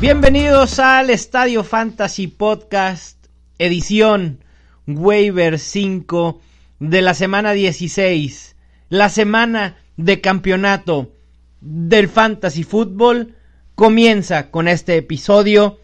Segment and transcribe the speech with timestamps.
[0.00, 3.26] Bienvenidos al Estadio Fantasy Podcast,
[3.58, 4.42] edición
[4.86, 6.40] Waiver 5
[6.78, 8.56] de la semana 16,
[8.88, 11.12] la semana de campeonato
[11.60, 13.36] del Fantasy Football
[13.74, 15.78] comienza con este episodio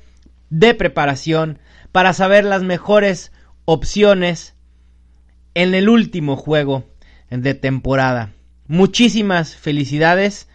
[0.48, 1.58] de preparación
[1.92, 3.32] para saber las mejores
[3.66, 4.54] opciones
[5.52, 6.88] en el último juego
[7.28, 8.32] de temporada.
[8.66, 10.48] Muchísimas felicidades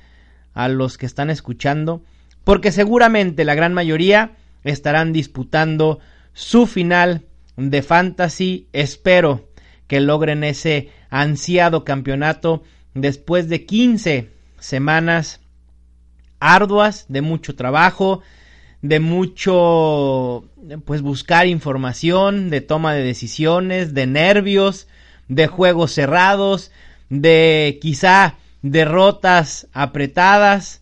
[0.56, 2.02] a los que están escuchando
[2.44, 6.00] porque seguramente la gran mayoría estarán disputando
[6.34, 7.24] su final
[7.58, 8.68] de fantasy.
[8.74, 9.50] Espero
[9.88, 15.42] que logren ese ansiado campeonato después de 15 semanas
[16.40, 18.22] arduas, de mucho trabajo,
[18.82, 20.50] de mucho
[20.86, 24.88] pues buscar información, de toma de decisiones, de nervios,
[25.28, 26.72] de juegos cerrados,
[27.10, 30.81] de quizá derrotas apretadas,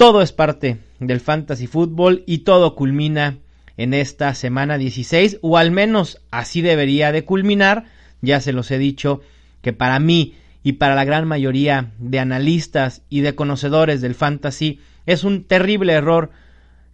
[0.00, 3.36] todo es parte del fantasy fútbol y todo culmina
[3.76, 7.84] en esta semana 16 o al menos así debería de culminar.
[8.22, 9.20] Ya se los he dicho
[9.60, 14.80] que para mí y para la gran mayoría de analistas y de conocedores del fantasy
[15.04, 16.30] es un terrible error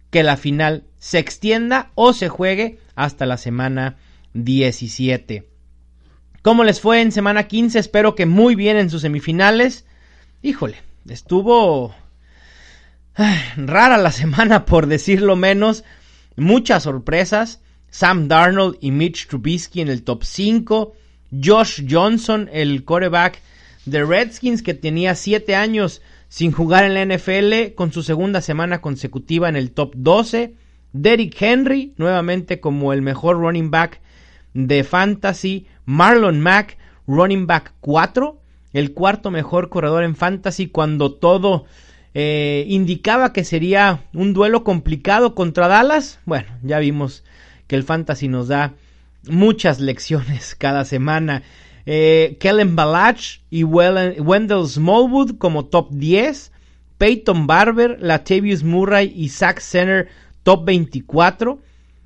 [0.09, 3.95] que la final se extienda o se juegue hasta la semana
[4.33, 5.47] 17.
[6.41, 7.79] ¿Cómo les fue en semana 15?
[7.79, 9.85] Espero que muy bien en sus semifinales.
[10.41, 10.75] Híjole,
[11.07, 11.95] estuvo
[13.57, 15.83] rara la semana por decirlo menos.
[16.35, 17.61] Muchas sorpresas.
[17.89, 20.93] Sam Darnold y Mitch Trubisky en el top 5.
[21.43, 23.41] Josh Johnson, el quarterback
[23.85, 28.81] de Redskins que tenía 7 años sin jugar en la NFL con su segunda semana
[28.81, 30.53] consecutiva en el top 12.
[30.93, 34.01] Derrick Henry, nuevamente como el mejor running back
[34.53, 35.67] de fantasy.
[35.85, 38.39] Marlon Mack, running back 4,
[38.73, 41.65] el cuarto mejor corredor en fantasy cuando todo
[42.13, 46.19] eh, indicaba que sería un duelo complicado contra Dallas.
[46.25, 47.23] Bueno, ya vimos
[47.67, 48.73] que el fantasy nos da
[49.29, 51.43] muchas lecciones cada semana.
[51.85, 56.51] Eh, Kellen Balach y Wendell Smallwood como top 10.
[56.97, 60.07] Peyton Barber, Latavius Murray y Zach Center
[60.43, 61.59] top 24.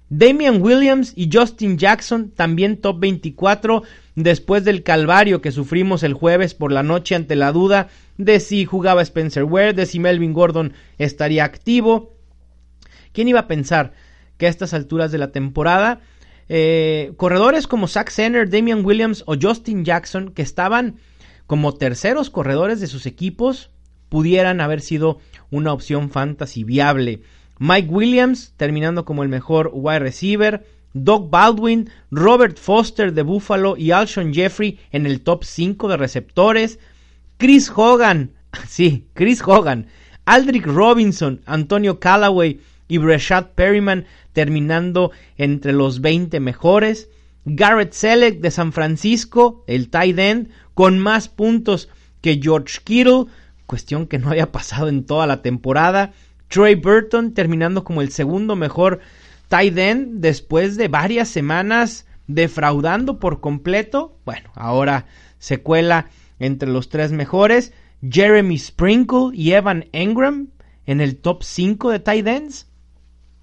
[0.09, 3.84] Damian Williams y Justin Jackson también top 24
[4.16, 8.66] después del calvario que sufrimos el jueves por la noche ante la duda de si
[8.66, 12.16] jugaba Spencer Ware, de si Melvin Gordon estaría activo.
[13.14, 13.94] ¿Quién iba a pensar
[14.38, 16.02] que a estas alturas de la temporada
[16.50, 20.98] eh, corredores como Zach Senner, Damian Williams o Justin Jackson, que estaban
[21.48, 23.70] como terceros corredores de sus equipos,
[24.10, 27.22] pudieran haber sido una opción fantasy viable?
[27.60, 33.91] Mike Williams terminando como el mejor wide receiver, Doug Baldwin, Robert Foster de Buffalo y
[33.91, 36.79] Alshon Jeffrey en el top 5 de receptores,
[37.38, 38.31] Chris Hogan,
[38.68, 39.88] sí, Chris Hogan,
[40.25, 47.09] Aldrich Robinson, Antonio Callaway y Breshad Perryman terminando entre los 20 mejores.
[47.46, 51.90] Garrett Selleck de San Francisco, el tight end, con más puntos
[52.22, 53.25] que George Kittle,
[53.66, 56.13] cuestión que no había pasado en toda la temporada.
[56.50, 59.00] Trey Burton terminando como el segundo mejor
[59.51, 64.17] tight end después de varias semanas defraudando por completo.
[64.23, 65.07] Bueno, ahora
[65.39, 66.07] se cuela
[66.39, 67.73] entre los tres mejores.
[68.01, 70.51] Jeremy Sprinkle y Evan Engram
[70.85, 72.67] en el top 5 de tight ends.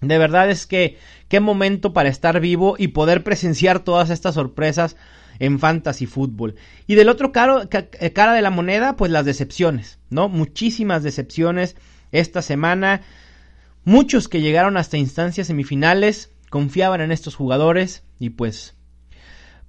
[0.01, 0.97] De verdad es que
[1.29, 4.97] qué momento para estar vivo y poder presenciar todas estas sorpresas
[5.41, 6.55] en fantasy fútbol.
[6.87, 10.31] Y del otro eh, cara de la moneda, pues las decepciones, ¿no?
[10.31, 11.77] Muchísimas decepciones
[12.13, 13.03] esta semana.
[13.85, 18.77] Muchos que llegaron hasta instancias semifinales confiaban en estos jugadores y pues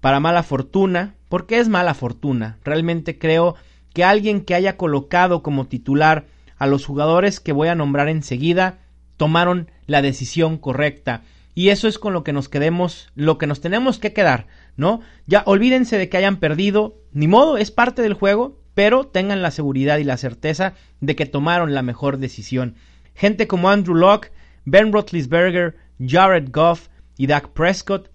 [0.01, 2.57] para mala fortuna, porque es mala fortuna.
[2.63, 3.55] Realmente creo
[3.93, 6.27] que alguien que haya colocado como titular
[6.57, 8.79] a los jugadores que voy a nombrar enseguida
[9.17, 11.23] tomaron la decisión correcta.
[11.55, 15.01] Y eso es con lo que nos quedemos, lo que nos tenemos que quedar, ¿no?
[15.25, 19.51] Ya olvídense de que hayan perdido, ni modo, es parte del juego, pero tengan la
[19.51, 22.75] seguridad y la certeza de que tomaron la mejor decisión.
[23.19, 24.31] Gente como Andrew Locke,
[24.65, 26.87] Ben Roethlisberger, Jared Goff
[27.17, 28.09] y Dak Prescott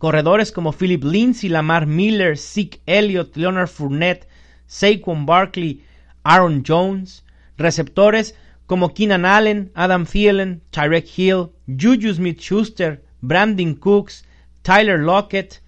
[0.00, 4.26] Corredores como Philip Lindsay, Lamar Miller, Zeke Elliott, Leonard Fournette,
[4.66, 5.84] Saquon Barkley,
[6.24, 7.22] Aaron Jones.
[7.58, 8.34] Receptores
[8.66, 14.24] como Keenan Allen, Adam Thielen, Tyrek Hill, Juju Smith-Schuster, Brandon Cooks,
[14.62, 15.60] Tyler Lockett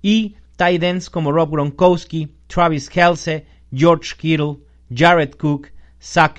[0.00, 4.60] y tight ends como Rob Gronkowski, Travis Kelce, George Kittle,
[4.94, 6.38] Jared Cook, Zach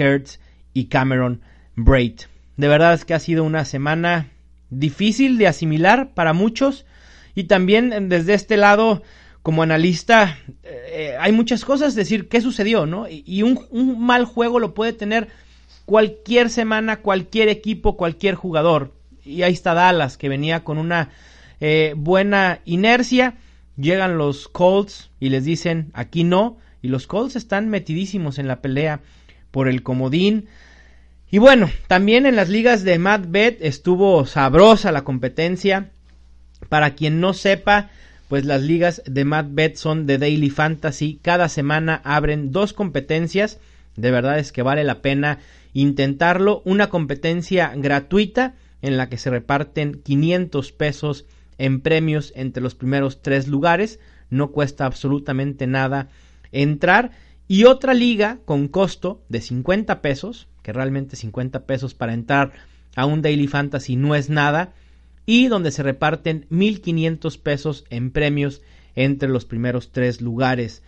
[0.73, 1.41] y Cameron
[1.75, 2.21] Braid.
[2.57, 4.29] De verdad es que ha sido una semana
[4.69, 6.85] difícil de asimilar para muchos,
[7.35, 9.01] y también desde este lado,
[9.41, 12.85] como analista, eh, hay muchas cosas, decir, ¿qué sucedió?
[12.85, 13.07] ¿no?
[13.09, 15.29] Y, un, mal juego lo puede tener
[15.85, 18.93] cualquier semana, cualquier equipo, cualquier jugador.
[19.25, 21.09] Y ahí está Dallas, que venía con una
[21.59, 23.35] eh, buena inercia.
[23.77, 26.57] Llegan los Colts y les dicen, aquí no.
[26.83, 28.99] Y los Colts están metidísimos en la pelea
[29.49, 30.47] por el comodín.
[31.33, 35.89] Y bueno, también en las ligas de Mad Bet estuvo sabrosa la competencia.
[36.69, 37.89] Para quien no sepa,
[38.27, 41.19] pues las ligas de Mad Bet son de Daily Fantasy.
[41.23, 43.59] Cada semana abren dos competencias.
[43.95, 45.39] De verdad es que vale la pena
[45.73, 46.61] intentarlo.
[46.65, 48.53] Una competencia gratuita
[48.83, 51.25] en la que se reparten 500 pesos
[51.57, 53.99] en premios entre los primeros tres lugares.
[54.29, 56.09] No cuesta absolutamente nada
[56.51, 57.09] entrar.
[57.47, 62.53] Y otra liga con costo de 50 pesos, que realmente 50 pesos para entrar
[62.95, 64.73] a un Daily Fantasy no es nada.
[65.25, 68.61] Y donde se reparten 1500 pesos en premios
[68.95, 70.83] entre los primeros tres lugares.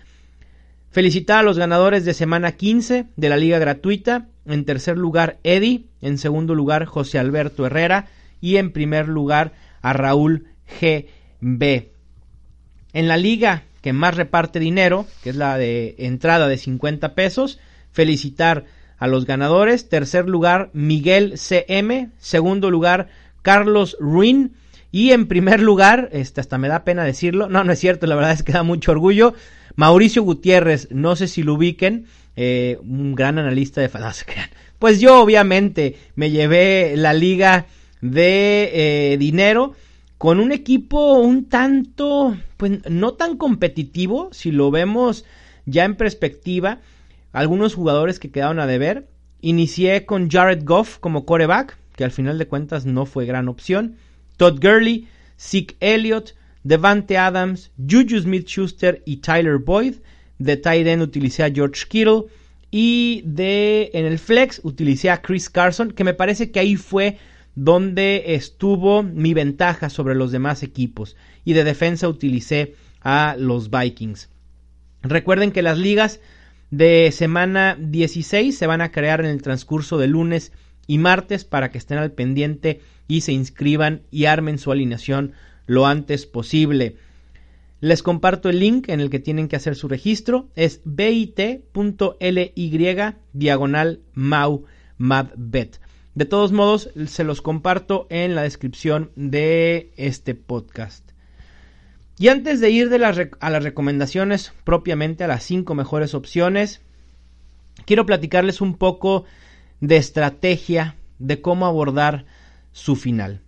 [0.92, 4.28] Felicitar a los ganadores de semana 15 de la liga gratuita.
[4.46, 5.86] En tercer lugar, Eddie.
[6.02, 8.08] En segundo lugar, José Alberto Herrera.
[8.42, 10.48] Y en primer lugar, a Raúl
[10.82, 11.92] GB.
[12.94, 17.60] En la liga que más reparte dinero, que es la de entrada de 50 pesos,
[17.92, 18.66] felicitar
[18.98, 19.90] a los ganadores.
[19.90, 22.10] Tercer lugar, Miguel CM.
[22.18, 23.10] Segundo lugar,
[23.42, 24.54] Carlos Ruin.
[24.92, 28.16] Y en primer lugar, este, hasta me da pena decirlo, no, no es cierto, la
[28.16, 29.34] verdad es que da mucho orgullo,
[29.76, 32.06] Mauricio Gutiérrez, no sé si lo ubiquen,
[32.38, 34.50] eh, un gran analista de crean.
[34.80, 37.66] Pues yo obviamente me llevé la liga
[38.00, 38.72] de
[39.14, 39.74] eh, dinero
[40.18, 45.26] con un equipo un tanto, pues no tan competitivo, si lo vemos
[45.66, 46.80] ya en perspectiva,
[47.36, 49.10] algunos jugadores que quedaron a deber.
[49.42, 53.98] Inicié con Jared Goff como coreback, que al final de cuentas no fue gran opción.
[54.38, 56.34] Todd Gurley, Zeke Elliott,
[56.64, 59.96] Devante Adams, Juju Smith Schuster y Tyler Boyd.
[60.40, 62.24] De tight end utilicé a George Kittle.
[62.72, 67.18] Y de en el flex utilicé a Chris Carson, que me parece que ahí fue
[67.54, 71.18] donde estuvo mi ventaja sobre los demás equipos.
[71.44, 74.30] Y de defensa utilicé a los Vikings.
[75.02, 76.22] Recuerden que las ligas
[76.72, 80.52] de semana 16 se van a crear en el transcurso de lunes
[80.88, 85.34] y martes para que estén al pendiente y se inscriban y armen su alineación
[85.68, 86.98] lo antes posible.
[87.82, 90.50] Les comparto el link en el que tienen que hacer su registro.
[90.56, 92.54] Es bit.ly
[93.34, 94.66] diagonal mau
[94.98, 95.80] mavbet.
[96.16, 101.05] De todos modos, se los comparto en la descripción de este podcast.
[102.18, 106.82] Y antes de ir a las recomendaciones propiamente a las cinco mejores opciones,
[107.86, 109.26] quiero platicarles un poco
[109.82, 112.26] de estrategia de cómo abordar
[112.72, 113.42] su final.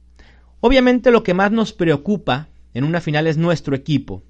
[0.60, 4.24] Obviamente lo que más nos preocupa en una final es nuestro equipo,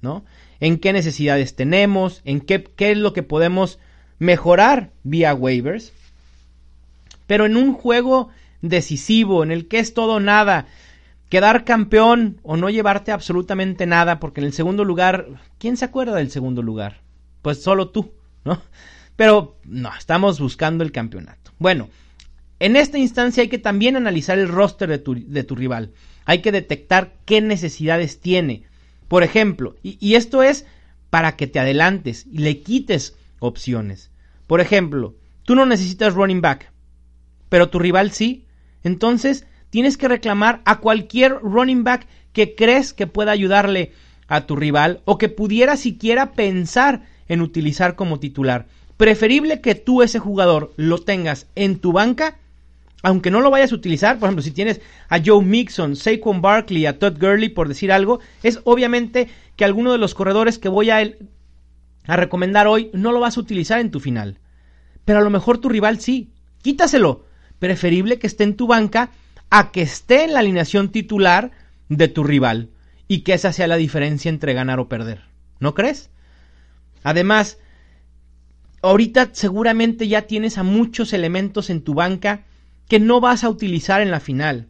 [0.00, 0.24] ¿no?
[0.58, 3.78] En qué necesidades tenemos, en qué, qué es lo que podemos
[4.18, 5.92] mejorar vía waivers.
[7.26, 8.30] Pero en un juego
[8.62, 10.66] decisivo, en el que es todo nada,
[11.28, 15.26] quedar campeón o no llevarte absolutamente nada, porque en el segundo lugar,
[15.58, 17.00] ¿quién se acuerda del segundo lugar?
[17.42, 18.12] Pues solo tú,
[18.44, 18.60] ¿no?
[19.16, 21.52] Pero no, estamos buscando el campeonato.
[21.58, 21.88] Bueno,
[22.58, 25.92] en esta instancia hay que también analizar el roster de tu, rival.
[26.24, 28.64] Hay que detectar qué necesidades tiene.
[29.08, 30.66] Por ejemplo, y, esto es
[31.10, 34.10] para que te adelantes y le quites opciones.
[34.46, 35.14] Por ejemplo,
[35.44, 36.72] tú no necesitas running back,
[37.48, 38.46] pero tu rival sí.
[38.82, 43.92] Entonces tienes que reclamar a cualquier running back que crees que pueda ayudarle
[44.28, 48.66] a tu rival o que pudiera siquiera pensar en utilizar como titular.
[48.96, 52.38] Preferible que tú ese jugador lo tengas en tu banca
[53.02, 56.86] aunque no lo vayas a utilizar, por ejemplo, si tienes a Joe Mixon, Saquon Barkley,
[56.86, 60.90] a Todd Gurley, por decir algo, es obviamente que alguno de los corredores que voy
[60.90, 60.98] a,
[62.06, 64.40] a recomendar hoy no lo vas a utilizar en tu final.
[65.04, 66.32] Pero a lo mejor tu rival sí.
[66.62, 67.24] Quítaselo.
[67.60, 69.10] Preferible que esté en tu banca
[69.50, 71.52] a que esté en la alineación titular
[71.88, 72.70] de tu rival.
[73.08, 75.22] Y que esa sea la diferencia entre ganar o perder.
[75.60, 76.10] ¿No crees?
[77.04, 77.58] Además,
[78.82, 82.44] ahorita seguramente ya tienes a muchos elementos en tu banca
[82.88, 84.68] que no vas a utilizar en la final.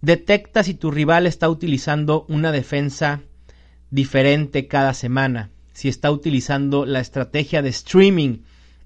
[0.00, 3.20] Detecta si tu rival está utilizando una defensa
[3.90, 8.38] diferente cada semana, si está utilizando la estrategia de streaming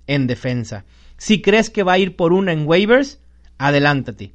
[0.07, 0.85] en defensa.
[1.17, 3.21] Si crees que va a ir por una en waivers,
[3.59, 4.34] adelántate.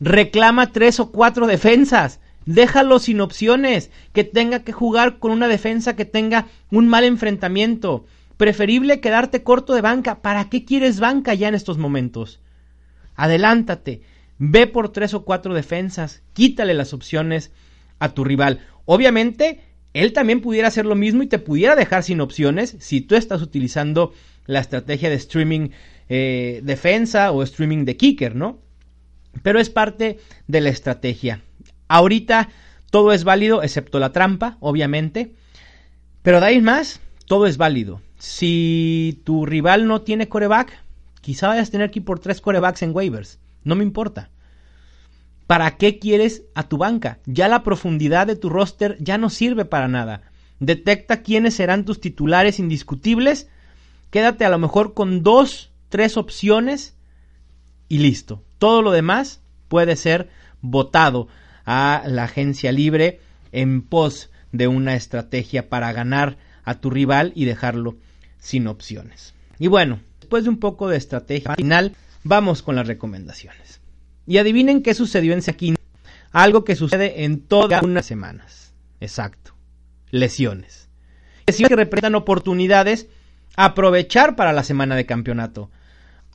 [0.00, 2.20] Reclama tres o cuatro defensas.
[2.44, 8.06] Déjalo sin opciones, que tenga que jugar con una defensa que tenga un mal enfrentamiento.
[8.36, 10.22] Preferible quedarte corto de banca.
[10.22, 12.40] ¿Para qué quieres banca ya en estos momentos?
[13.16, 14.02] adelántate,
[14.38, 17.50] ve por tres o cuatro defensas, quítale las opciones
[17.98, 18.60] a tu rival.
[18.84, 19.60] Obviamente,
[19.94, 23.42] él también pudiera hacer lo mismo y te pudiera dejar sin opciones si tú estás
[23.42, 24.12] utilizando
[24.44, 25.70] la estrategia de streaming
[26.08, 28.60] eh, defensa o streaming de kicker, ¿no?
[29.42, 31.42] Pero es parte de la estrategia.
[31.88, 32.48] Ahorita
[32.90, 35.34] todo es válido, excepto la trampa, obviamente.
[36.22, 38.00] Pero de ahí más, todo es válido.
[38.18, 40.72] Si tu rival no tiene coreback,
[41.20, 43.38] quizá vayas a tener que ir por tres corebacks en waivers.
[43.64, 44.30] No me importa.
[45.46, 47.18] ¿Para qué quieres a tu banca?
[47.26, 50.22] Ya la profundidad de tu roster ya no sirve para nada.
[50.58, 53.48] Detecta quiénes serán tus titulares indiscutibles.
[54.10, 56.96] Quédate a lo mejor con dos, tres opciones
[57.88, 58.42] y listo.
[58.58, 60.28] Todo lo demás puede ser
[60.60, 61.28] votado
[61.64, 63.20] a la agencia libre
[63.52, 67.96] en pos de una estrategia para ganar a tu rival y dejarlo
[68.38, 69.34] sin opciones.
[69.58, 71.94] Y bueno, después de un poco de estrategia final,
[72.24, 73.80] vamos con las recomendaciones.
[74.26, 75.76] Y adivinen qué sucedió en Sequín.
[76.32, 78.74] Algo que sucede en todas unas semanas.
[79.00, 79.54] Exacto.
[80.10, 80.88] Lesiones.
[81.46, 83.08] Lesiones que representan oportunidades
[83.56, 85.70] aprovechar para la semana de campeonato.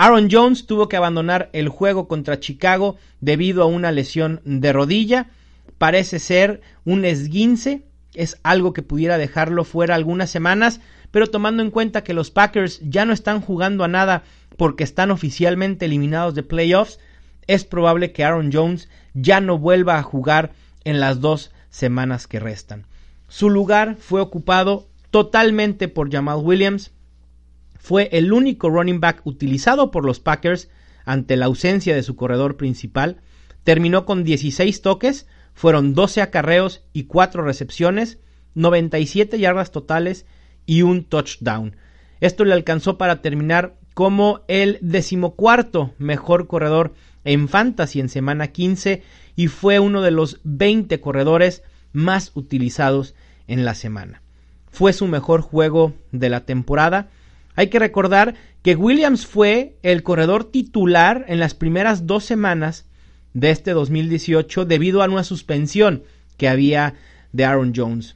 [0.03, 5.29] Aaron Jones tuvo que abandonar el juego contra Chicago debido a una lesión de rodilla.
[5.77, 7.83] Parece ser un esguince.
[8.15, 10.81] Es algo que pudiera dejarlo fuera algunas semanas,
[11.11, 14.23] pero tomando en cuenta que los Packers ya no están jugando a nada
[14.57, 16.97] porque están oficialmente eliminados de playoffs,
[17.45, 20.53] es probable que Aaron Jones ya no vuelva a jugar
[20.83, 22.87] en las dos semanas que restan.
[23.27, 26.91] Su lugar fue ocupado totalmente por Jamal Williams,
[27.81, 30.69] fue el único running back utilizado por los Packers
[31.03, 33.21] ante la ausencia de su corredor principal.
[33.63, 38.19] Terminó con 16 toques, fueron 12 acarreos y 4 recepciones,
[38.53, 40.27] 97 yardas totales
[40.67, 41.75] y un touchdown.
[42.19, 49.01] Esto le alcanzó para terminar como el decimocuarto mejor corredor en fantasy en semana 15
[49.35, 53.15] y fue uno de los 20 corredores más utilizados
[53.47, 54.21] en la semana.
[54.69, 57.09] Fue su mejor juego de la temporada
[57.55, 62.85] hay que recordar que Williams fue el corredor titular en las primeras dos semanas
[63.33, 66.03] de este 2018 debido a una suspensión
[66.37, 66.95] que había
[67.31, 68.15] de Aaron Jones.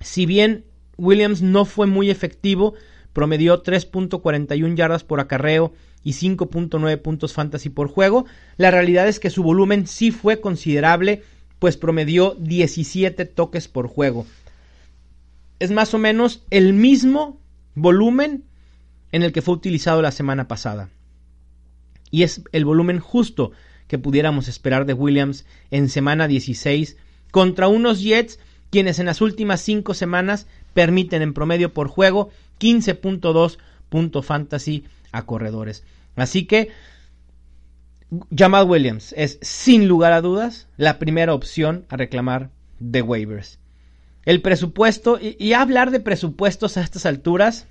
[0.00, 0.64] Si bien
[0.96, 2.74] Williams no fue muy efectivo,
[3.12, 9.30] promedió 3.41 yardas por acarreo y 5.9 puntos fantasy por juego, la realidad es que
[9.30, 11.22] su volumen sí fue considerable,
[11.58, 14.26] pues promedió 17 toques por juego.
[15.58, 17.40] Es más o menos el mismo
[17.74, 18.44] volumen
[19.12, 20.90] en el que fue utilizado la semana pasada.
[22.10, 23.52] Y es el volumen justo
[23.88, 26.96] que pudiéramos esperar de Williams en semana 16
[27.30, 28.38] contra unos Jets
[28.70, 35.26] quienes en las últimas cinco semanas permiten en promedio por juego 15.2 punto fantasy a
[35.26, 35.84] corredores.
[36.16, 36.70] Así que
[38.36, 42.50] Jamal Williams es sin lugar a dudas la primera opción a reclamar
[42.80, 43.60] de waivers.
[44.24, 47.66] El presupuesto, y hablar de presupuestos a estas alturas,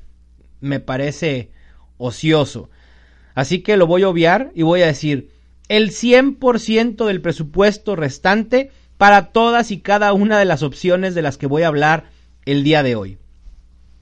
[0.59, 1.51] me parece
[1.97, 2.69] ocioso.
[3.35, 5.31] Así que lo voy a obviar y voy a decir
[5.67, 11.37] el 100% del presupuesto restante para todas y cada una de las opciones de las
[11.37, 12.05] que voy a hablar
[12.45, 13.17] el día de hoy.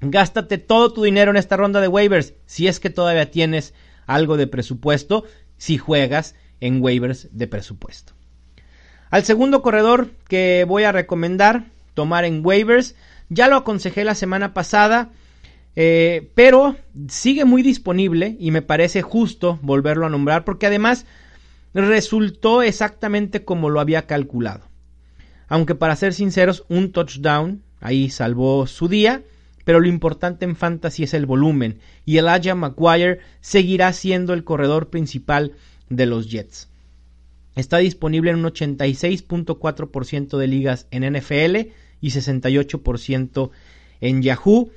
[0.02, 3.74] Gástate todo tu dinero en esta ronda de waivers si es que todavía tienes
[4.08, 5.24] algo de presupuesto,
[5.58, 8.14] si juegas en waivers de presupuesto.
[9.10, 12.96] Al segundo corredor que voy a recomendar tomar en waivers,
[13.30, 15.12] ya lo aconsejé la semana pasada,
[15.76, 16.76] eh, pero
[17.08, 21.06] sigue muy disponible y me parece justo volverlo a nombrar porque además
[21.74, 24.68] resultó exactamente como lo había calculado.
[25.48, 29.24] Aunque para ser sinceros, un touchdown ahí salvó su día,
[29.64, 34.44] pero lo importante en fantasy es el volumen y el Elijah McGuire seguirá siendo el
[34.44, 35.54] corredor principal
[35.90, 36.71] de los Jets.
[37.56, 43.52] Está disponible en un 86.4% de ligas en NFL y 68%
[44.00, 44.72] en Yahoo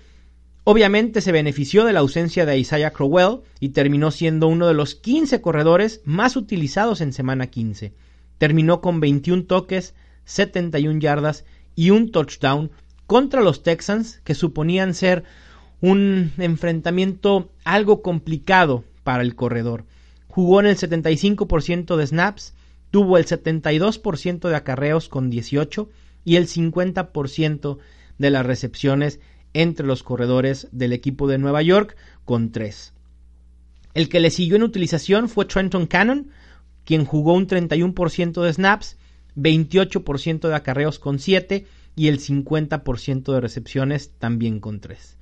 [0.66, 4.94] Obviamente se benefició de la ausencia de Isaiah Crowell y terminó siendo uno de los
[4.94, 7.92] 15 corredores más utilizados en semana 15.
[8.38, 11.44] Terminó con 21 toques, 71 yardas
[11.76, 12.70] y un touchdown
[13.06, 15.24] contra los Texans que suponían ser
[15.82, 19.84] un enfrentamiento algo complicado para el corredor.
[20.28, 22.54] Jugó en el 75% de snaps,
[22.94, 25.90] tuvo el 72% de acarreos con 18
[26.24, 27.78] y el 50%
[28.18, 29.18] de las recepciones
[29.52, 32.92] entre los corredores del equipo de Nueva York con tres.
[33.94, 36.30] El que le siguió en utilización fue Trenton Cannon,
[36.84, 38.96] quien jugó un 31% de snaps,
[39.34, 45.18] 28% de acarreos con 7 y el 50% de recepciones también con 3.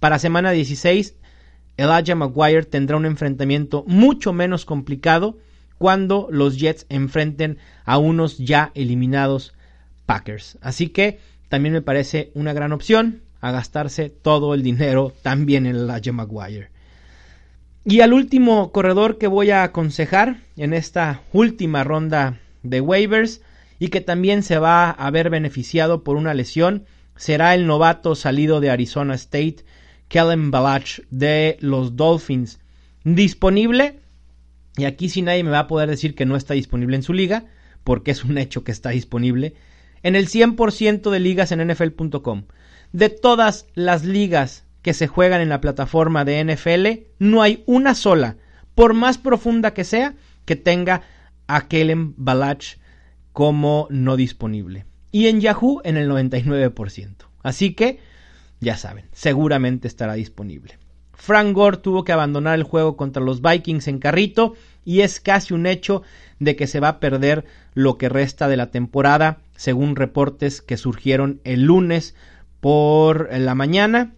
[0.00, 1.14] Para semana 16,
[1.76, 5.38] Elijah Maguire tendrá un enfrentamiento mucho menos complicado
[5.82, 9.52] cuando los Jets enfrenten a unos ya eliminados
[10.06, 10.56] Packers.
[10.60, 15.74] Así que también me parece una gran opción a gastarse todo el dinero también en
[15.74, 16.70] Elijah Maguire.
[17.84, 23.40] Y al último corredor que voy a aconsejar en esta última ronda de waivers
[23.80, 26.84] y que también se va a ver beneficiado por una lesión
[27.16, 29.64] será el novato salido de Arizona State,
[30.06, 32.60] Kellen Balach de los Dolphins.
[33.02, 33.98] Disponible,
[34.76, 37.12] y aquí si nadie me va a poder decir que no está disponible en su
[37.12, 37.46] liga,
[37.84, 39.54] porque es un hecho que está disponible,
[40.02, 42.44] en el 100% de ligas en NFL.com.
[42.92, 47.94] De todas las ligas que se juegan en la plataforma de NFL, no hay una
[47.94, 48.36] sola,
[48.74, 50.14] por más profunda que sea,
[50.44, 51.02] que tenga
[51.46, 52.78] a Kellen Balach
[53.32, 54.86] como no disponible.
[55.10, 57.14] Y en Yahoo en el 99%.
[57.42, 58.00] Así que,
[58.60, 60.78] ya saben, seguramente estará disponible.
[61.22, 65.54] Frank Gore tuvo que abandonar el juego contra los Vikings en carrito y es casi
[65.54, 66.02] un hecho
[66.40, 70.76] de que se va a perder lo que resta de la temporada, según reportes que
[70.76, 72.16] surgieron el lunes
[72.60, 74.14] por la mañana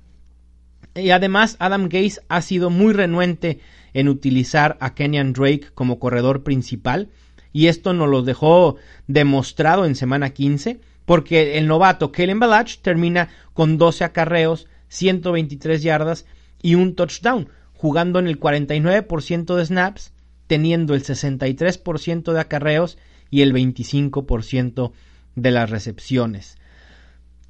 [0.95, 3.59] y además, Adam Gase ha sido muy renuente
[3.95, 7.09] en utilizar a Kenyan Drake como corredor principal.
[7.53, 13.29] Y esto nos lo dejó demostrado en semana 15, porque el novato Kellen Balach termina
[13.53, 16.27] con 12 acarreos, 123 yardas
[16.65, 20.15] y un touchdown, jugando en el 49% de snaps,
[20.47, 22.97] teniendo el 63% de acarreos
[23.31, 24.93] y el 25%
[25.37, 26.57] de las recepciones.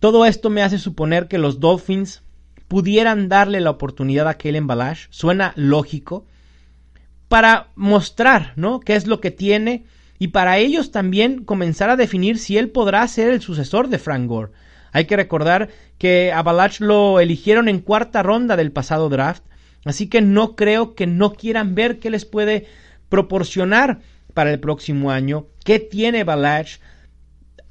[0.01, 2.25] Todo esto me hace suponer que los Dolphins
[2.67, 6.27] pudieran darle la oportunidad a Kellen Balash, suena lógico,
[7.29, 8.81] para mostrar, ¿no?
[8.81, 9.85] qué es lo que tiene
[10.19, 14.27] y para ellos también comenzar a definir si él podrá ser el sucesor de Frank
[14.27, 14.51] Gore.
[14.95, 19.43] Hay que recordar que a Balach lo eligieron en cuarta ronda del pasado draft,
[19.85, 22.69] así que no creo que no quieran ver qué les puede
[23.09, 23.99] proporcionar
[24.35, 26.79] para el próximo año, qué tiene Balach,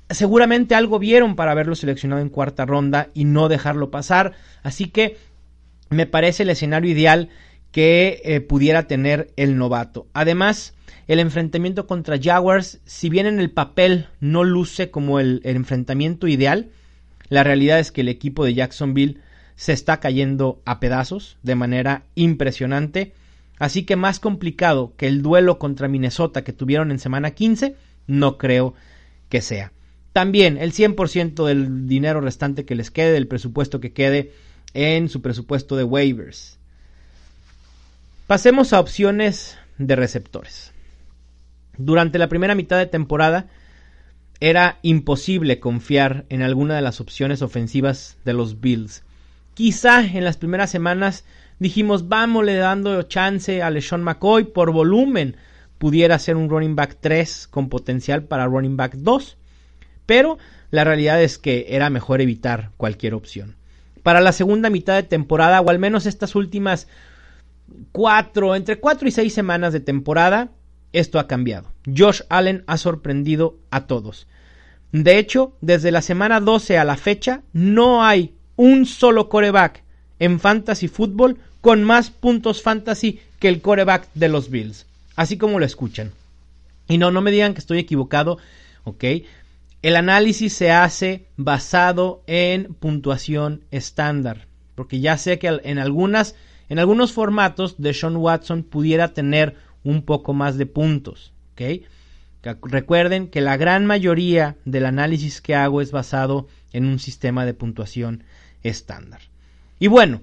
[0.10, 4.34] seguramente algo vieron para haberlo seleccionado en cuarta ronda y no dejarlo pasar.
[4.62, 5.16] Así que
[5.90, 7.30] me parece el escenario ideal
[7.72, 10.08] que eh, pudiera tener el novato.
[10.12, 10.74] Además,
[11.08, 16.70] el enfrentamiento contra Jaguars, si bien en el papel no luce como el enfrentamiento ideal,
[17.30, 19.20] la realidad es que el equipo de Jacksonville
[19.56, 23.14] se está cayendo a pedazos de manera impresionante.
[23.60, 27.76] Así que más complicado que el duelo contra Minnesota que tuvieron en semana 15,
[28.08, 28.74] no creo
[29.30, 29.72] que sea.
[30.12, 34.32] También el 100% del dinero restante que les quede, del presupuesto que quede
[34.74, 36.60] en su presupuesto de waivers.
[38.28, 40.72] Pasemos a opciones de receptores.
[41.78, 43.48] Durante la primera mitad de temporada
[44.40, 49.04] era imposible confiar en alguna de las opciones ofensivas de los Bills.
[49.54, 51.26] Quizá en las primeras semanas
[51.60, 55.38] dijimos, vámosle dando chance a LeSean McCoy por volumen.
[55.78, 59.38] Pudiera ser un running back 3 con potencial para running back 2
[60.06, 60.38] pero
[60.72, 63.56] la realidad es que era mejor evitar cualquier opción.
[64.02, 66.88] Para la segunda mitad de temporada, o al menos estas últimas
[67.92, 70.50] cuatro, entre cuatro y seis semanas de temporada,
[70.94, 71.72] esto ha cambiado.
[71.86, 74.28] Josh Allen ha sorprendido a todos.
[74.92, 79.84] De hecho, desde la semana 12 a la fecha, no hay un solo coreback
[80.20, 84.86] en fantasy fútbol con más puntos fantasy que el coreback de los Bills.
[85.16, 86.12] Así como lo escuchan.
[86.88, 88.38] Y no, no me digan que estoy equivocado,
[88.84, 89.04] ¿ok?
[89.82, 96.36] El análisis se hace basado en puntuación estándar, porque ya sé que en algunas
[96.70, 101.34] en algunos formatos de Sean Watson pudiera tener un poco más de puntos,
[102.64, 107.54] Recuerden que la gran mayoría del análisis que hago es basado en un sistema de
[107.54, 108.26] puntuación
[108.64, 109.22] estándar.
[109.80, 110.22] Y bueno,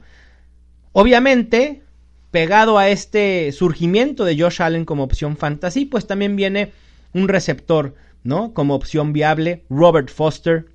[0.93, 1.83] obviamente,
[2.31, 6.73] pegado a este surgimiento de Josh Allen como opción fantasy, pues también viene
[7.15, 8.53] un receptor ¿no?
[8.53, 10.67] Como opción viable, Robert Foster,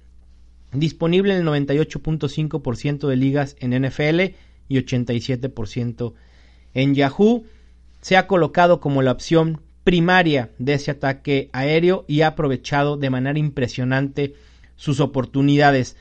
[0.72, 4.36] disponible en el 98.5% de ligas en NFL
[4.68, 6.14] y 87%
[6.74, 7.46] en Yahoo.
[8.06, 13.10] Se ha colocado como la opción primaria de ese ataque aéreo y ha aprovechado de
[13.10, 14.36] manera impresionante
[14.76, 15.98] sus oportunidades.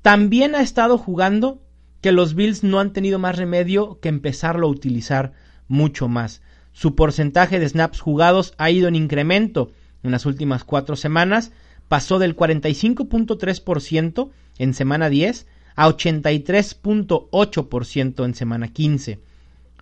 [0.00, 1.60] También ha estado jugando
[2.00, 5.34] que los Bills no han tenido más remedio que empezarlo a utilizar
[5.68, 6.40] mucho más.
[6.72, 9.70] Su porcentaje de snaps jugados ha ido en incremento
[10.02, 11.52] en las últimas cuatro semanas,
[11.88, 19.33] pasó del 45.3% en semana 10 a 83.8% en semana 15.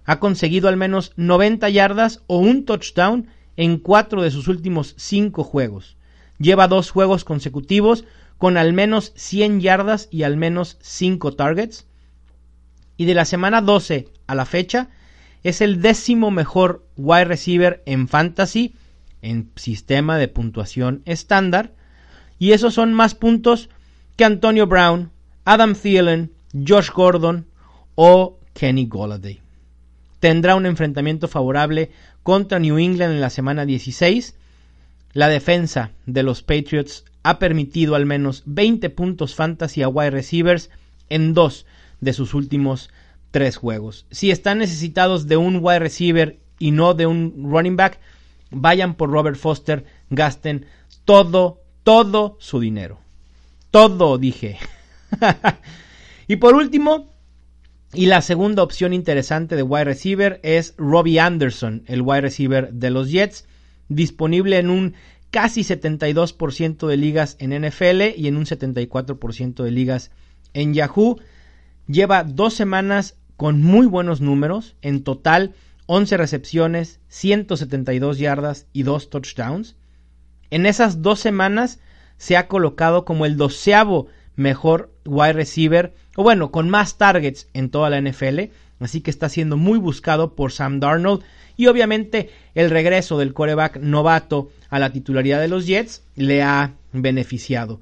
[0.05, 5.45] Ha conseguido al menos 90 yardas o un touchdown en cuatro de sus últimos cinco
[5.45, 5.97] juegos.
[6.39, 8.05] Lleva dos juegos consecutivos
[8.39, 11.87] con al menos 100 yardas y al menos 5 targets.
[12.97, 14.89] Y de la semana 12 a la fecha,
[15.45, 18.75] es el décimo mejor wide receiver en fantasy
[19.23, 21.73] en sistema de puntuación estándar,
[22.39, 23.71] y esos son más puntos
[24.17, 25.13] que Antonio Brown,
[25.45, 27.47] Adam Thielen, Josh Gordon
[27.95, 29.42] o Kenny Golladay.
[30.23, 31.91] Tendrá un enfrentamiento favorable
[32.23, 34.37] contra New England en la semana 16.
[35.15, 40.71] La defensa de los Patriots ha permitido al menos 20 puntos fantasy a wide receivers
[41.09, 41.67] en dos
[42.01, 42.89] de sus últimos
[43.33, 44.07] tres juegos.
[44.13, 47.99] Si están necesitados de un wide receiver y no de un running back,
[48.53, 50.67] vayan por Robert Foster, gasten
[51.05, 53.01] todo, todo su dinero.
[53.73, 54.57] Todo, dije.
[56.29, 57.12] y por último,
[57.95, 62.91] y la segunda opción interesante de wide receiver es Robbie Anderson, el wide receiver de
[62.91, 63.47] los Jets,
[63.89, 64.95] disponible en un
[65.31, 70.11] casi 72% de ligas en NFL y en un 74% de ligas
[70.55, 71.19] en Yahoo.
[71.87, 75.53] Lleva dos semanas con muy buenos números, en total
[75.87, 79.77] 11 recepciones, 172 yardas y 2 touchdowns.
[80.51, 81.81] En esas dos semanas
[82.17, 87.71] se ha colocado como el doceavo mejor wide receiver, o bueno, con más targets en
[87.71, 91.23] toda la NFL, así que está siendo muy buscado por Sam Darnold.
[91.57, 96.75] Y obviamente el regreso del coreback novato a la titularidad de los Jets le ha
[96.93, 97.81] beneficiado.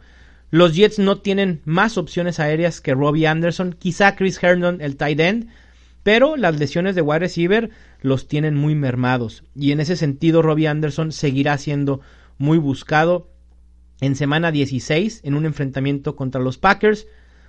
[0.50, 5.20] Los Jets no tienen más opciones aéreas que Robbie Anderson, quizá Chris Herndon, el tight
[5.20, 5.48] end,
[6.02, 9.44] pero las lesiones de wide receiver los tienen muy mermados.
[9.54, 12.00] Y en ese sentido Robbie Anderson seguirá siendo
[12.38, 13.28] muy buscado
[14.00, 17.06] en semana 16 en un enfrentamiento contra los Packers,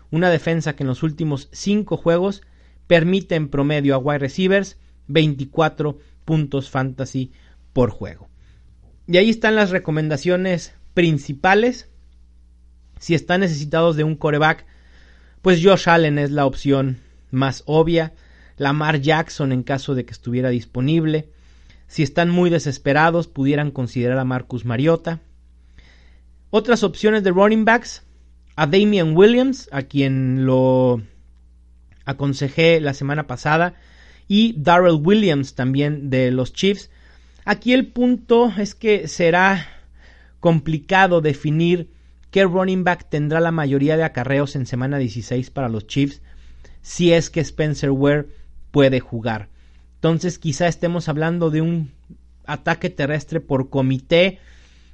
[0.10, 2.42] una defensa que en los últimos 5 juegos
[2.88, 7.32] permite en promedio a wide receivers 24 puntos fantasy
[7.74, 8.30] por juego.
[9.08, 11.90] Y ahí están las recomendaciones principales.
[13.00, 14.66] Si están necesitados de un coreback,
[15.42, 17.00] pues Josh Allen es la opción
[17.32, 18.14] más obvia.
[18.58, 21.30] Lamar Jackson en caso de que estuviera disponible.
[21.88, 25.20] Si están muy desesperados, pudieran considerar a Marcus Mariota.
[26.52, 28.04] Otras opciones de running backs,
[28.56, 31.02] a Damian Williams, a quien lo
[32.06, 33.74] aconsejé la semana pasada,
[34.28, 36.90] y Darrell Williams también de los Chiefs.
[37.46, 39.66] Aquí el punto es que será
[40.40, 41.90] complicado definir
[42.32, 46.22] qué running back tendrá la mayoría de acarreos en semana 16 para los Chiefs
[46.82, 48.28] si es que Spencer Ware
[48.72, 49.50] puede jugar.
[49.96, 51.92] Entonces quizá estemos hablando de un
[52.46, 54.40] ataque terrestre por comité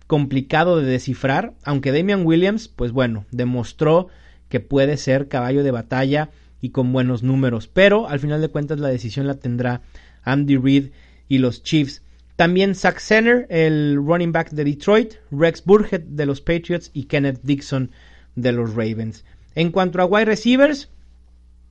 [0.08, 4.08] complicado de descifrar, aunque Damian Williams, pues bueno, demostró
[4.50, 6.30] que puede ser caballo de batalla
[6.62, 7.68] y con buenos números.
[7.68, 9.82] Pero al final de cuentas la decisión la tendrá
[10.24, 10.90] Andy Reid
[11.28, 12.02] y los Chiefs.
[12.38, 17.42] También Zach Senner, el running back de Detroit, Rex Burhead de los Patriots y Kenneth
[17.44, 17.92] Dixon
[18.36, 19.26] de los Ravens.
[19.56, 20.90] En cuanto a wide receivers,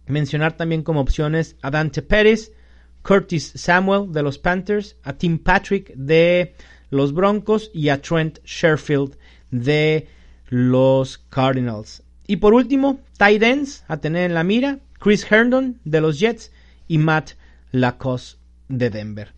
[0.06, 2.52] mencionar también como opciones a Dante Pérez,
[3.02, 6.54] Curtis Samuel de los Panthers, a Tim Patrick de
[6.90, 9.16] los Broncos y a Trent Sherfield
[9.50, 10.06] de
[10.48, 12.02] los Cardinals.
[12.26, 16.52] Y por último, tight ends a tener en la mira, Chris Herndon de los Jets
[16.88, 17.32] y Matt
[17.72, 19.32] Lacoste de Denver.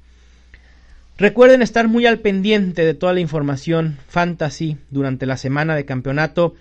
[1.19, 6.55] Recuerden estar muy al pendiente de toda la información fantasy durante la semana de campeonato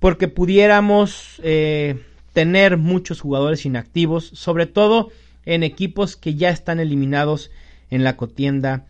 [0.00, 2.02] porque pudiéramos eh,
[2.32, 5.10] tener muchos jugadores inactivos, sobre todo
[5.44, 7.50] en equipos que ya están eliminados
[7.88, 8.86] en la contienda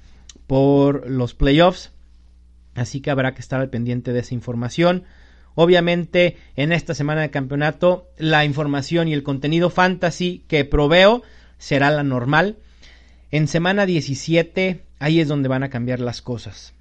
[0.46, 1.92] por los playoffs.
[2.74, 5.04] Así que habrá que estar al pendiente de esa información.
[5.54, 11.22] Obviamente, en esta semana de campeonato, la información y el contenido fantasy que proveo
[11.58, 12.58] será la normal.
[13.30, 16.74] En semana 17, ahí es donde van a cambiar las cosas.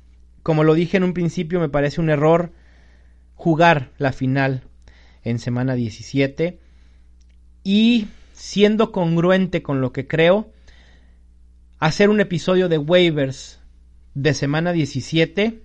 [0.43, 2.51] Como lo dije en un principio, me parece un error
[3.35, 4.63] jugar la final
[5.23, 6.59] en semana 17.
[7.63, 10.51] Y siendo congruente con lo que creo,
[11.85, 13.59] hacer un episodio de waivers
[14.15, 15.61] de semana 17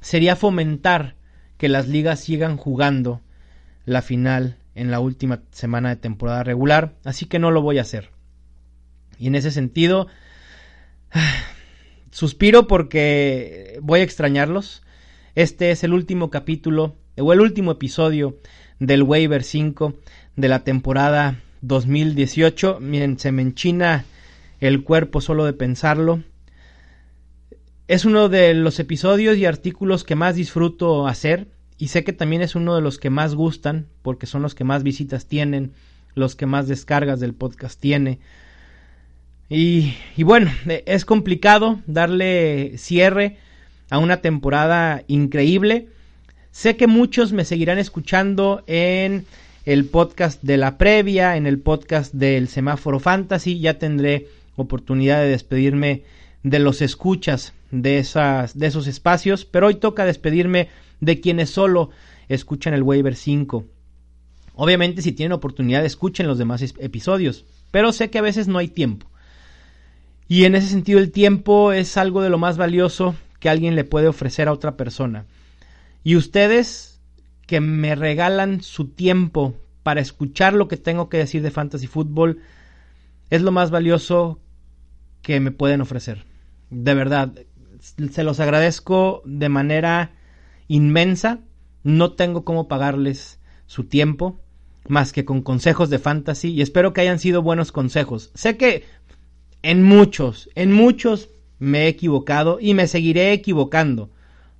[0.00, 1.16] sería fomentar
[1.58, 3.22] que las ligas sigan jugando
[3.86, 7.82] la final en la última semana de temporada regular, así que no lo voy a
[7.82, 8.10] hacer.
[9.18, 10.06] Y en ese sentido,
[12.12, 14.84] suspiro porque voy a extrañarlos.
[15.34, 18.38] Este es el último capítulo o el último episodio
[18.78, 19.92] del Waiver 5
[20.36, 22.78] de la temporada 2018.
[22.80, 24.04] Miren, se me enchina
[24.60, 26.22] el cuerpo solo de pensarlo.
[27.88, 32.42] Es uno de los episodios y artículos que más disfruto hacer y sé que también
[32.42, 35.72] es uno de los que más gustan porque son los que más visitas tienen,
[36.14, 38.18] los que más descargas del podcast tiene.
[39.48, 43.38] Y, y bueno, e, es complicado darle cierre
[43.90, 45.88] a una temporada increíble.
[46.50, 49.26] Sé que muchos me seguirán escuchando en
[49.66, 53.60] el podcast de la previa, en el podcast del semáforo fantasy.
[53.60, 56.04] Ya tendré oportunidad de despedirme
[56.42, 60.68] de los escuchas de, esas, de esos espacios, pero hoy toca despedirme
[61.00, 61.90] de quienes solo
[62.28, 63.64] escuchan el Waiver 5.
[64.54, 68.68] Obviamente si tienen oportunidad escuchen los demás episodios, pero sé que a veces no hay
[68.68, 69.06] tiempo.
[70.28, 73.84] Y en ese sentido el tiempo es algo de lo más valioso que alguien le
[73.84, 75.26] puede ofrecer a otra persona.
[76.02, 77.00] Y ustedes
[77.46, 82.40] que me regalan su tiempo para escuchar lo que tengo que decir de fantasy fútbol
[83.30, 84.40] es lo más valioso
[85.26, 86.24] que me pueden ofrecer.
[86.70, 87.32] De verdad,
[87.80, 90.12] se los agradezco de manera
[90.68, 91.40] inmensa.
[91.82, 94.40] No tengo cómo pagarles su tiempo
[94.86, 98.30] más que con consejos de fantasy y espero que hayan sido buenos consejos.
[98.34, 98.84] Sé que
[99.62, 104.10] en muchos, en muchos me he equivocado y me seguiré equivocando.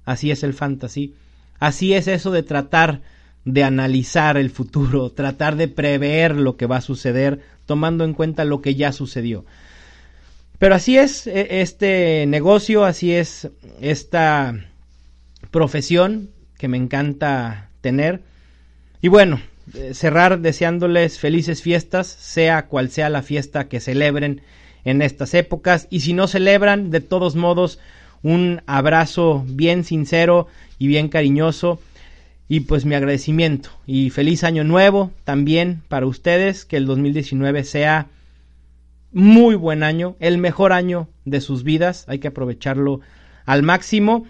[0.04, 1.14] Así es el fantasy.
[1.60, 3.02] Así es eso de tratar
[3.44, 8.44] de analizar el futuro, tratar de prever lo que va a suceder, tomando en cuenta
[8.44, 9.44] lo que ya sucedió.
[10.58, 13.48] Pero así es e, este negocio, así es
[13.80, 14.54] esta
[15.50, 18.22] profesión que me encanta tener.
[19.02, 19.40] Y bueno,
[19.74, 24.42] eh, cerrar deseándoles felices fiestas, sea cual sea la fiesta que celebren
[24.84, 25.88] en estas épocas.
[25.90, 27.78] Y si no celebran, de todos modos,
[28.22, 30.46] un abrazo bien sincero
[30.78, 31.80] y bien cariñoso.
[32.48, 38.06] Y pues mi agradecimiento y feliz año nuevo también para ustedes, que el 2019 sea
[39.12, 43.00] muy buen año, el mejor año de sus vidas, hay que aprovecharlo
[43.44, 44.26] al máximo.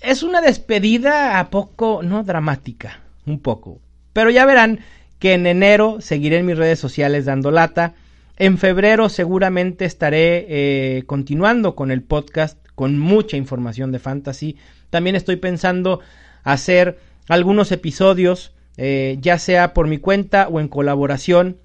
[0.00, 3.80] Es una despedida a poco, no dramática, un poco,
[4.12, 4.80] pero ya verán
[5.18, 7.94] que en enero seguiré en mis redes sociales dando lata.
[8.36, 14.56] En febrero seguramente estaré eh, continuando con el podcast con mucha información de fantasy.
[14.90, 16.00] También estoy pensando
[16.44, 16.98] hacer
[17.28, 21.56] algunos episodios, eh, ya sea por mi cuenta o en colaboración,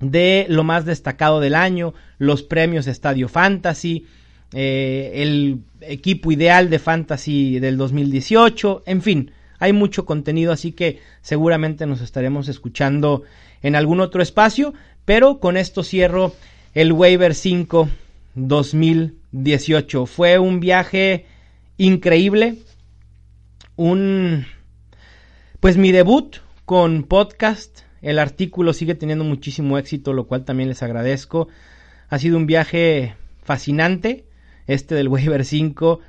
[0.00, 4.06] de lo más destacado del año, los premios Estadio Fantasy,
[4.52, 11.00] eh, el equipo ideal de Fantasy del 2018, en fin, hay mucho contenido, así que
[11.20, 13.22] seguramente nos estaremos escuchando
[13.62, 14.72] en algún otro espacio,
[15.04, 16.34] pero con esto cierro
[16.74, 17.88] el Waiver 5
[18.34, 20.06] 2018.
[20.06, 21.26] Fue un viaje
[21.76, 22.56] increíble,
[23.76, 24.46] un
[25.60, 30.82] pues mi debut con podcast, el artículo sigue teniendo muchísimo éxito, lo cual también les
[30.82, 31.48] agradezco.
[32.08, 34.24] Ha sido un viaje fascinante,
[34.66, 36.00] este del Waiver 5,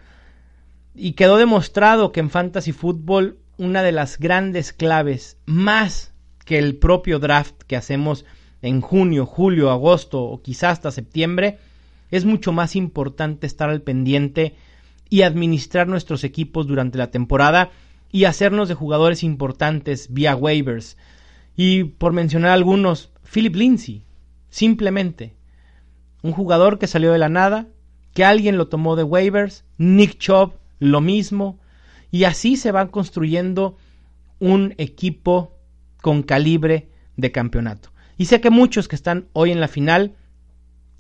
[0.96, 6.14] y quedó demostrado que en Fantasy Football una de las grandes claves, más
[6.46, 8.26] que el propio draft que hacemos
[8.62, 11.60] en junio, julio, agosto o quizás hasta septiembre,
[12.10, 14.56] es mucho más importante estar al pendiente
[15.10, 17.72] y administrar nuestros equipos durante la temporada
[18.12, 20.98] y hacernos de jugadores importantes vía waivers.
[21.56, 24.04] Y por mencionar algunos, Philip Lindsay,
[24.50, 25.36] simplemente
[26.22, 27.68] un jugador que salió de la nada,
[28.14, 31.60] que alguien lo tomó de waivers, Nick Chubb, lo mismo,
[32.12, 33.78] y así se van construyendo
[34.40, 35.56] un equipo
[36.02, 37.92] con calibre de campeonato.
[38.18, 40.16] Y sé que muchos que están hoy en la final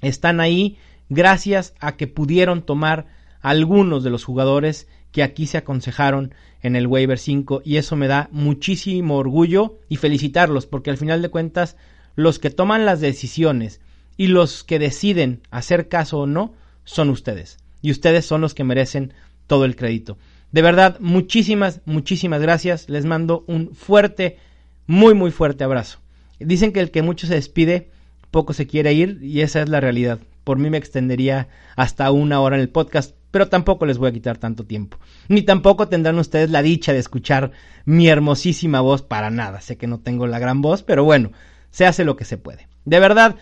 [0.02, 0.78] están ahí
[1.10, 3.08] gracias a que pudieron tomar
[3.42, 8.08] algunos de los jugadores que aquí se aconsejaron en el waiver 5 y eso me
[8.08, 11.76] da muchísimo orgullo y felicitarlos porque al final de cuentas
[12.15, 13.82] los que toman las decisiones
[14.17, 18.63] y los que deciden hacer caso o no son ustedes y ustedes son los que
[18.63, 19.13] merecen
[19.47, 20.17] todo el crédito.
[20.52, 22.89] De verdad, muchísimas, muchísimas gracias.
[22.89, 24.38] Les mando un fuerte,
[24.86, 26.00] muy, muy fuerte abrazo.
[26.39, 27.89] Dicen que el que mucho se despide,
[28.32, 30.19] poco se quiere ir y esa es la realidad.
[30.43, 34.13] Por mí me extendería hasta una hora en el podcast, pero tampoco les voy a
[34.13, 34.98] quitar tanto tiempo.
[35.28, 37.52] Ni tampoco tendrán ustedes la dicha de escuchar
[37.86, 39.62] mi hermosísima voz para nada.
[39.62, 41.32] Sé que no tengo la gran voz, pero bueno,
[41.70, 42.67] se hace lo que se puede.
[42.86, 43.36] De verdad,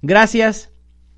[0.00, 0.70] gracias.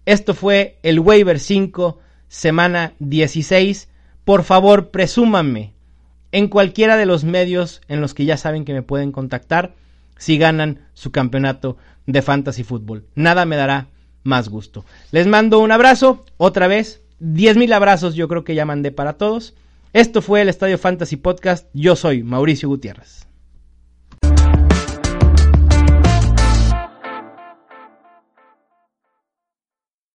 [0.06, 3.88] Esto fue el Waiver 5, semana 16
[4.24, 5.74] por favor presúmanme
[6.32, 9.74] en cualquiera de los medios en los que ya saben que me pueden contactar
[10.16, 13.06] si ganan su campeonato de fantasy fútbol.
[13.14, 13.88] Nada me dará
[14.22, 14.84] más gusto.
[15.10, 19.14] Les mando un abrazo, otra vez, diez mil abrazos yo creo que ya mandé para
[19.14, 19.54] todos.
[19.94, 23.26] Esto fue el Estadio Fantasy Podcast, yo soy Mauricio Gutiérrez.